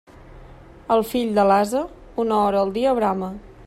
[0.95, 1.85] El fill de l'ase,
[2.25, 3.35] una hora al dia brama.